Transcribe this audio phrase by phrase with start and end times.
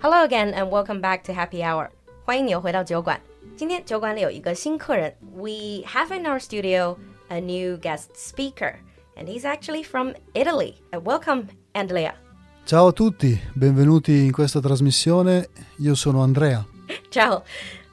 [0.00, 1.90] Hello again and welcome back to Happy Hour.
[2.24, 3.20] 欢迎你又回到酒馆。
[3.56, 5.14] 今天酒馆里有一个新客人。
[5.34, 6.96] We have in our studio
[7.28, 8.76] a new guest speaker,
[9.16, 10.74] and he's actually from Italy.
[10.92, 12.14] Uh, welcome, Andrea.
[12.66, 15.48] Ciao a tutti, benvenuti in questa trasmissione.
[15.78, 16.66] Io sono Andrea.
[17.10, 17.42] Ciao.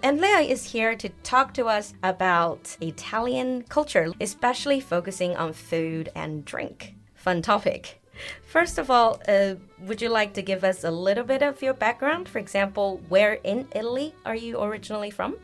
[0.04, 6.44] Andrea is here to talk to us about Italian culture, especially focusing on food and
[6.44, 6.96] drink.
[7.14, 8.00] Fun topic.
[8.47, 9.55] First of all, uh,
[9.87, 12.29] would you like to give us a little bit of your background?
[12.29, 15.37] For example, where in Italy are you originally from?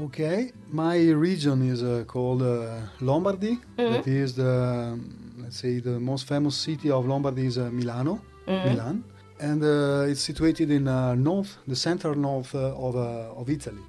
[0.00, 3.58] Okay, my region is uh, called uh, Lombardy.
[3.76, 4.98] That is the,
[5.38, 9.04] let's say, the most famous city of Lombardy is uh, Milano, Milan,
[9.38, 13.82] and uh, it's situated in uh, north, the center north uh, of uh, of Italy.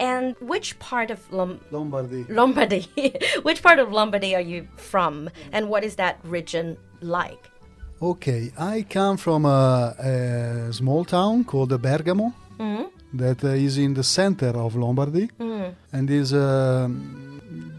[0.00, 2.26] And which part of Lom- Lombardy.
[2.28, 2.86] Lombardy,
[3.44, 7.50] which part of Lombardy are you from, and what is that region like?
[8.02, 12.32] Okay, I come from a, a small town called Bergamo
[13.14, 15.30] that uh, is in the center of Lombardy
[15.92, 17.30] and is um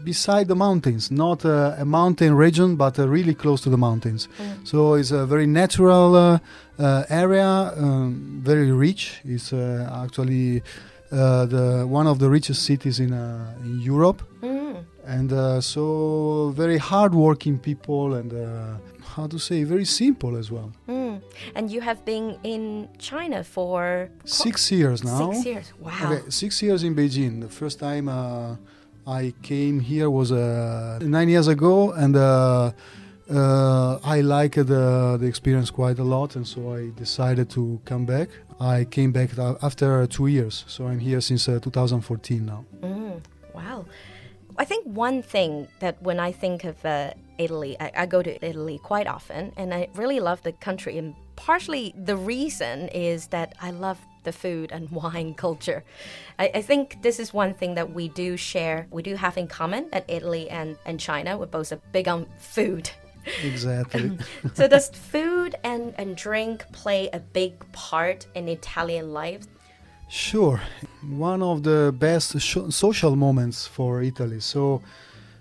[0.04, 4.28] beside the mountains, not uh, a mountain region, but uh, really close to the mountains.
[4.64, 6.38] So it's a very natural uh,
[6.78, 9.20] uh, area, um, very rich.
[9.24, 10.62] It's uh, actually
[11.10, 14.22] uh, the one of the richest cities in, uh, in Europe
[15.06, 18.78] and uh, so very hardworking people and uh,
[19.16, 21.20] how to say very simple as well Mm.
[21.56, 22.62] And you have been in
[22.98, 25.66] China for six years now Six years.
[25.86, 25.92] Wow.
[26.04, 28.56] okay six years in beijing the first time uh,
[29.20, 32.72] i came here was uh, nine years ago and uh,
[33.30, 38.04] uh, i liked the, the experience quite a lot and so i decided to come
[38.14, 38.28] back
[38.60, 39.30] i came back
[39.62, 43.20] after two years so i'm here since uh, 2014 now Mm,
[43.54, 43.84] wow.
[44.58, 48.44] I think one thing that when I think of uh, Italy, I, I go to
[48.44, 50.98] Italy quite often, and I really love the country.
[50.98, 55.84] And partially the reason is that I love the food and wine culture.
[56.38, 59.48] I, I think this is one thing that we do share, we do have in
[59.48, 61.38] common at Italy and, and China.
[61.38, 62.90] We're both big on food.
[63.42, 64.16] exactly
[64.54, 69.44] so does food and, and drink play a big part in Italian life?
[70.08, 70.60] Sure.
[71.02, 74.40] One of the best social moments for Italy.
[74.40, 74.82] So,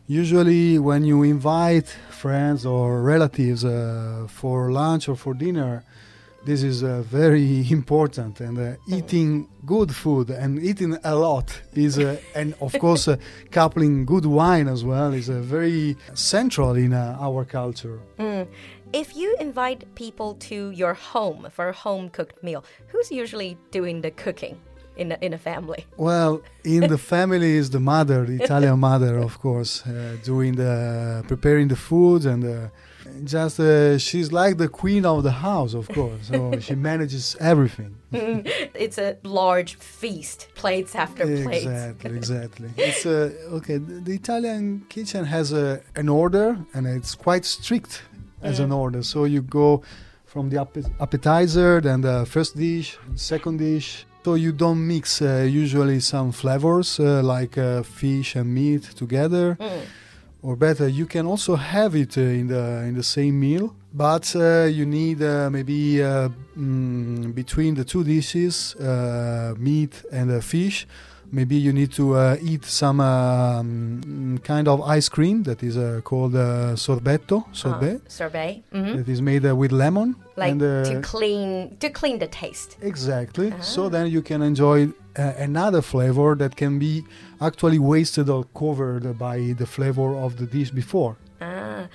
[0.08, 5.84] usually, when you invite friends or relatives uh, for lunch or for dinner,
[6.46, 8.40] this is uh, very important.
[8.40, 13.18] And uh, eating good food and eating a lot is, uh, and of course, uh,
[13.52, 18.00] coupling good wine as well is uh, very central in uh, our culture.
[18.94, 24.00] If you invite people to your home for a home cooked meal, who's usually doing
[24.00, 24.58] the cooking
[24.95, 25.85] in a, in a family?
[25.97, 31.23] Well, in the family is the mother, the Italian mother, of course, uh, doing the
[31.28, 32.67] preparing the food and uh,
[33.23, 36.28] just uh, she's like the queen of the house, of course.
[36.29, 37.95] So she manages everything.
[38.85, 41.66] It's a large feast, plates after plates.
[41.66, 42.69] Exactly, exactly.
[42.77, 43.77] It's uh, okay.
[43.77, 48.03] The, the Italian kitchen has a, an order, and it's quite strict
[48.41, 49.01] as an order.
[49.03, 49.81] So you go
[50.25, 50.59] from the
[51.00, 54.06] appetizer, then the first dish, second dish.
[54.25, 59.56] So you don't mix uh, usually some flavors uh, like uh, fish and meat together,
[60.41, 63.75] or better, you can also have it uh, in the in the same meal.
[63.94, 70.31] But uh, you need uh, maybe uh, mm, between the two dishes, uh, meat and
[70.31, 70.88] uh, fish.
[71.31, 76.02] Maybe you need to uh, eat some um, kind of ice cream that is uh,
[76.03, 78.63] called uh, sorbetto, sorbet, Uh, sorbet.
[78.72, 80.16] hmm that is made uh, with lemon.
[80.38, 82.78] Like and, uh, to clean to clean the taste.
[82.81, 83.52] Exactly.
[83.53, 83.62] Ah.
[83.62, 84.80] So then you can enjoy
[85.18, 87.03] uh, another flavor that can be
[87.40, 91.16] actually wasted or covered by the flavor of the dish before.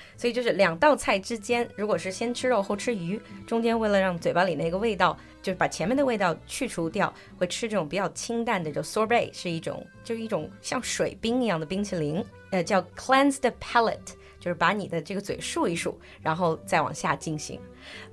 [0.16, 17.60] 所以就是两道菜之间，如果是先吃肉后吃鱼，中间为了让嘴巴里那个味道，就是把前面的味道去除掉，会吃这种比较清淡的，就 sorbet 是一种，就是一种像水冰一样的冰淇淋，呃，叫 cleanse the palate，就是把你的这个嘴漱一漱，然后再往下进行。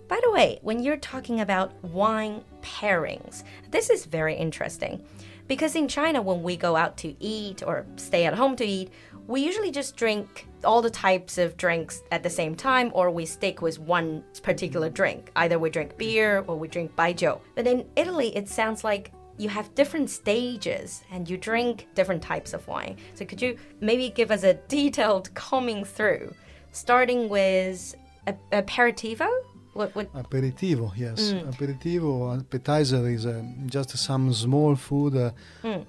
[0.07, 3.41] By the way, when you're talking about wine pairings,
[3.71, 4.99] this is very interesting.
[5.47, 8.89] Because in China, when we go out to eat or stay at home to eat,
[9.28, 13.26] we usually just drink all the types of drinks at the same time, or we
[13.26, 15.30] stick with one particular drink.
[15.36, 17.38] Either we drink beer or we drink baijiu.
[17.54, 22.54] But in Italy, it sounds like you have different stages and you drink different types
[22.54, 22.96] of wine.
[23.14, 26.34] So could you maybe give us a detailed coming through,
[26.72, 27.94] starting with
[28.26, 29.28] a- aperitivo?
[29.74, 31.32] What, what, Aperitivo, yes.
[31.32, 35.30] Aperitivo, appetizer is uh, just some small food, uh,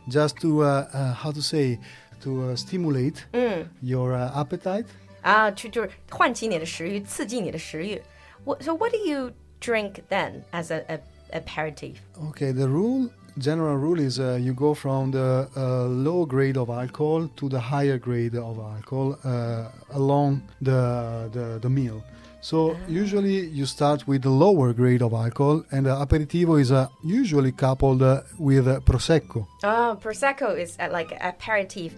[0.07, 1.79] just to uh, uh, how to say,
[2.20, 3.24] to uh, stimulate
[3.82, 4.86] your uh, appetite.
[5.22, 8.00] 啊，去就是唤起你的食欲，刺激你的食欲。
[8.44, 11.00] What, so what do you drink then as a, a
[11.32, 11.96] aperitif?
[12.30, 13.08] Okay, the rule,
[13.38, 17.58] general rule is uh, you go from the uh, low grade of alcohol to the
[17.58, 22.02] higher grade of alcohol uh, along the, the, the meal.
[22.40, 26.88] So usually you start with the lower grade of alcohol, and the aperitivo is uh,
[27.02, 29.46] usually coupled uh, with uh, prosecco.
[29.62, 31.92] Oh, prosecco is uh, like aperitif.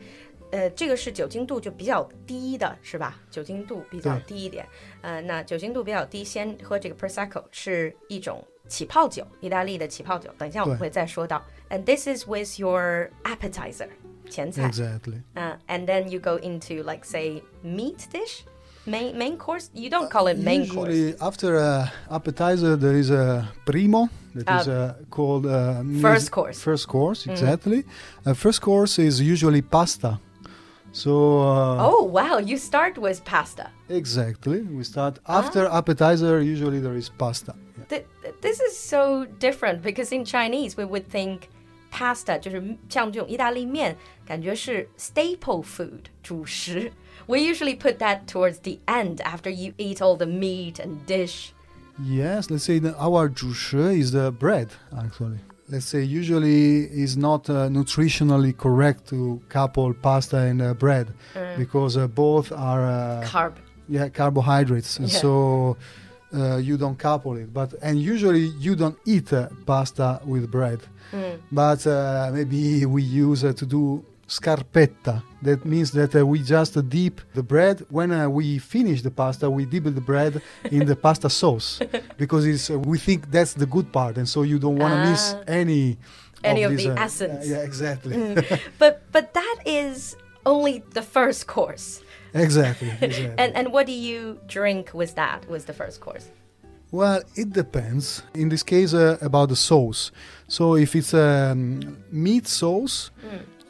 [0.52, 3.16] 呃，这个是酒精度就比较低的，是吧？
[3.28, 4.64] 酒精度比较低一点。
[5.02, 10.30] 呃，那酒精度比较低，先喝这个 prosecco 是一种起泡酒，意大利的起泡酒。
[10.38, 11.42] 等一下我们对会再说到。
[11.68, 13.88] And this is with your appetizer
[14.30, 14.70] 前菜。
[14.70, 15.22] Exactly.
[15.34, 18.44] Uh, and then you go into like say meat dish,
[18.86, 19.70] main main course.
[19.74, 20.88] You don't call it main course.
[20.94, 26.30] Usually after uh, appetizer there is a primo that is Uh, uh, called uh, first
[26.30, 26.58] course.
[26.58, 26.62] Mm.
[26.62, 27.84] First course, exactly.
[28.24, 30.18] Uh, first course is usually pasta.
[30.92, 33.70] So uh, Oh wow, you start with pasta.
[33.88, 36.40] exactly, we start after appetizer.
[36.40, 37.54] Usually there is pasta.
[37.54, 37.84] Yeah.
[37.88, 41.48] Th- th- this is so different because in Chinese we would think
[41.90, 46.90] pasta 就是像这种意大利面，感觉是 staple food 主食。
[47.27, 51.53] We usually put that towards the end after you eat all the meat and dish.
[52.03, 55.39] Yes, let's say that our juche is the bread actually.
[55.69, 61.13] Let's say usually is not uh, nutritionally correct to couple pasta and uh, bread
[61.57, 63.53] because uh, both are uh, Carb.
[63.87, 65.07] yeah carbohydrates Yeah.
[65.07, 65.77] so
[66.33, 70.79] uh, you don't couple it but and usually you don't eat uh, pasta with bread
[71.51, 74.03] but uh, maybe we use uh, to do
[74.39, 79.11] scarpetta that means that uh, we just dip the bread when uh, we finish the
[79.11, 80.41] pasta we dip the bread
[80.71, 81.79] in the pasta sauce
[82.17, 84.99] because it's uh, we think that's the good part and so you don't want to
[85.09, 85.43] miss Ah.
[85.61, 85.97] any
[86.43, 87.41] Any of this, the uh, essence.
[87.53, 88.13] yeah exactly
[88.81, 91.87] But but that is only the first course.
[92.33, 94.19] exactly exactly And and what do you
[94.57, 95.39] drink with that?
[95.53, 96.25] Was the first course?
[96.99, 98.23] Well, it depends.
[98.33, 100.11] In this case, uh, about the sauce.
[100.47, 101.79] So, if it's a um,
[102.11, 103.11] meat sauce,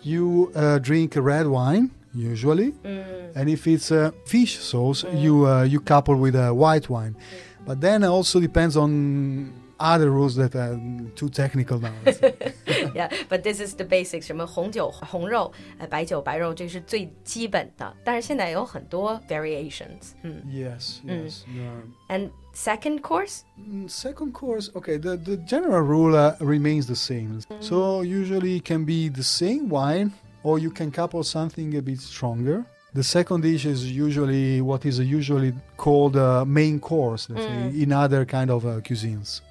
[0.03, 3.35] you uh, drink red wine usually, mm.
[3.35, 5.21] and if it's a fish sauce, mm.
[5.21, 7.13] you uh, you couple with a white wine.
[7.13, 7.65] Mm.
[7.65, 10.78] But then it also depends on other rules that are
[11.14, 11.92] too technical now.
[12.94, 14.26] yeah, but this is the basics.
[14.26, 17.94] 什么红酒、红肉、呃白酒、白肉，这是最基本的。
[18.04, 20.12] 但是现在有很多 variations。
[20.22, 21.42] 嗯 yes, yes.
[21.46, 21.82] yeah.
[22.08, 23.40] ，and second course.
[23.58, 27.40] Mm, Second course, okay, the, the general rule uh, remains the same.
[27.60, 30.12] So usually it can be the same wine
[30.42, 32.64] or you can couple something a bit stronger.
[32.94, 37.92] The second dish is usually what is usually called a main course let's say, in
[37.92, 39.42] other kind of uh, cuisines.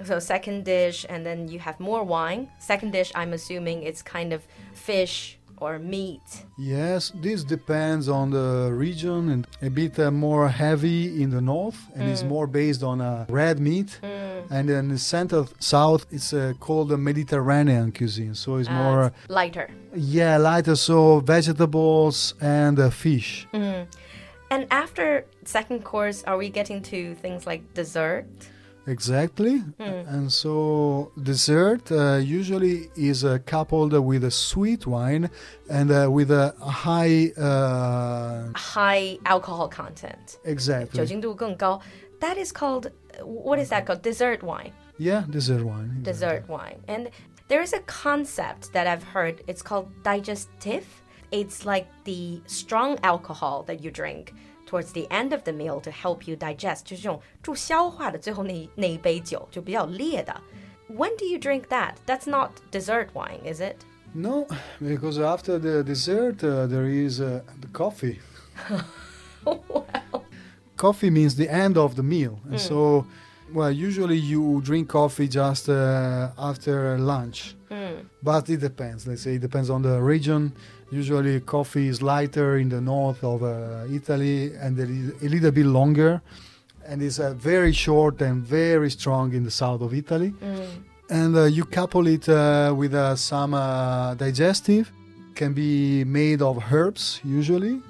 [0.00, 0.06] Mm.
[0.06, 2.48] So second dish, and then you have more wine.
[2.58, 4.42] Second dish, I'm assuming it's kind of
[4.74, 6.22] fish or meat.
[6.56, 11.76] Yes, this depends on the region and a bit uh, more heavy in the north
[11.94, 14.00] and is more based on uh, red meat.
[14.50, 18.34] And in the center south, it's uh, called the Mediterranean cuisine.
[18.34, 19.68] So it's Uh, more it's lighter.
[19.94, 23.46] Yeah, lighter, so vegetables and uh, fish.
[24.52, 28.26] And after second course, are we getting to things like dessert?
[28.89, 29.63] Exactly.
[29.79, 35.29] And so dessert uh, usually is uh, coupled with a sweet wine
[35.69, 37.31] and uh, with a high.
[37.35, 40.37] Uh, High alcohol content.
[40.45, 40.99] exactly.
[40.99, 41.79] 酒精度更高.
[42.19, 42.91] That is called
[43.23, 44.01] what is that called?
[44.03, 44.71] Dessert wine.
[44.97, 46.01] Yeah, dessert wine.
[46.01, 46.03] exactly.
[46.03, 46.79] Dessert wine.
[46.87, 47.09] And
[47.47, 49.41] there is a concept that I've heard.
[49.47, 50.85] It's called digestive.
[51.31, 54.33] It's like the strong alcohol that you drink
[54.69, 56.83] towards the end of the meal to help you digest.
[56.83, 60.35] 就是这种助消化的最后那那一杯酒就比较烈的。
[60.89, 61.95] When do you drink that?
[62.05, 63.77] That's not dessert wine, is it?
[64.13, 64.47] No,
[64.79, 68.19] because after the dessert uh, there is uh, the coffee.
[70.77, 73.05] Coffee means the end of the meal, and so,
[73.53, 77.55] well, usually you drink coffee just uh, after lunch.
[78.21, 79.05] But it depends.
[79.07, 80.53] Let's say it depends on the region.
[80.90, 85.50] Usually, coffee is lighter in the north of uh, Italy and it is a little
[85.50, 86.20] bit longer,
[86.86, 90.34] and it's uh, very short and very strong in the south of Italy.
[91.08, 94.90] And uh, you couple it uh, with uh, some uh, digestive.
[95.34, 97.80] Can be made of herbs usually,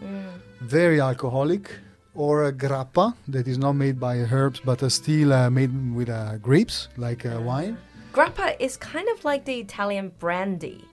[0.60, 1.70] very alcoholic,
[2.14, 6.08] or a grappa that is not made by herbs but uh, still uh, made with
[6.08, 7.76] uh, grapes like uh, wine.
[8.12, 10.84] Grappa is kind of like the Italian brandy.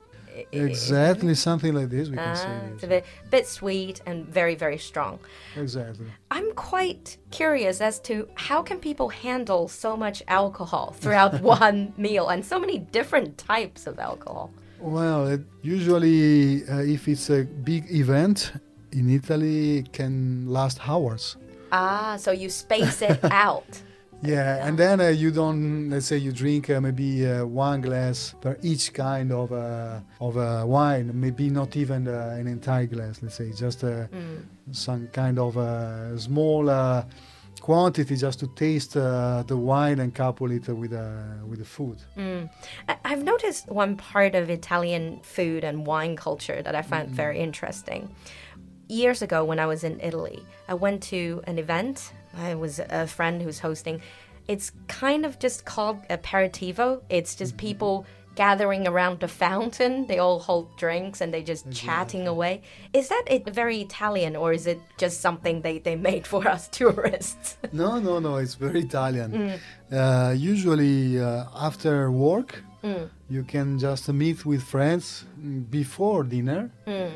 [0.52, 2.70] Exactly, something like this we can Ah, say.
[2.74, 5.20] it's a bit, bit sweet and very, very strong.
[5.56, 6.06] Exactly.
[6.32, 12.30] I'm quite curious as to how can people handle so much alcohol throughout one meal
[12.30, 14.52] and so many different types of alcohol.
[14.80, 18.52] Well, it usually, uh, if it's a big event
[18.92, 21.36] in Italy, it can last hours.
[21.72, 23.82] Ah, so you space it out.
[24.24, 25.90] Yeah, and then uh, you don't.
[25.92, 30.38] Let's say you drink uh, maybe uh, one glass per each kind of uh, of
[30.38, 31.12] uh, wine.
[31.14, 33.22] Maybe not even uh, an entire glass.
[33.22, 34.44] Let's say just uh, Mm.
[34.72, 37.04] some kind of uh, small uh,
[37.62, 41.98] quantity just to taste uh, the wine and couple it with uh, with the food.
[42.18, 42.50] Mm.
[43.06, 48.10] I've noticed one part of Italian food and wine culture that I find very interesting.
[48.90, 52.14] Years ago, when I was in Italy, I went to an event.
[52.38, 54.02] I was a friend who's hosting.
[54.48, 57.02] It's kind of just called aperitivo.
[57.10, 60.06] It's just people gathering around the fountain.
[60.08, 62.62] They all hold drinks and they just chatting away.
[62.94, 66.68] Is that it very Italian or is it just something they, they made for us
[66.80, 67.58] tourists?
[67.74, 68.38] No, no, no.
[68.38, 69.60] It's very Italian.
[69.92, 72.64] Uh, usually uh, after work,
[73.30, 76.70] you can just meet with friends mm, before dinner.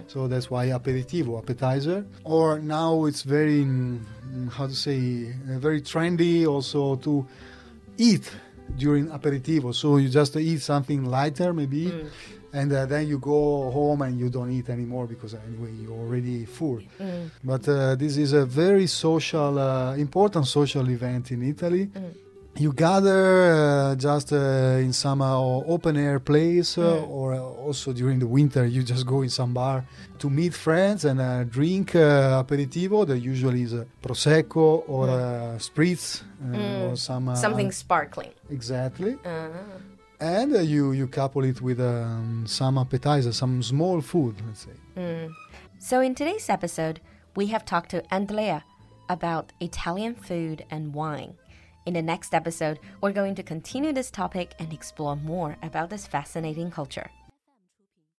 [0.07, 2.05] So that's why aperitivo, appetizer.
[2.23, 3.99] Or now it's very, mm,
[4.51, 7.25] how to say, uh, very trendy also to
[7.97, 8.29] eat
[8.77, 9.73] during aperitivo.
[9.73, 11.85] So you just eat something lighter maybe.
[12.53, 16.43] And uh, then you go home and you don't eat anymore because anyway you're already
[16.45, 16.81] full.
[17.43, 21.89] But uh, this is a very social, uh, important social event in Italy.
[22.58, 24.36] You gather uh, just uh,
[24.86, 29.05] in some uh, open air place, uh, or uh, also during the winter, you just
[29.08, 29.86] go in some bar
[30.20, 33.08] to meet friends and uh, drink uh, aperitivo.
[33.08, 36.22] That usually is prosecco or uh, spritz
[36.53, 38.31] uh, or some uh, Something sparkling.
[38.50, 39.17] exactly.
[39.25, 39.48] Uh,
[40.20, 45.29] And uh, you you couple it with um, some appetizer, some small food, let's say.
[45.79, 47.00] So, in today's episode,
[47.36, 48.63] we have talked to Andrea
[49.10, 51.34] about Italian food and wine.
[51.83, 56.05] In the next episode, we're going to continue this topic and explore more about this
[56.05, 57.09] fascinating culture.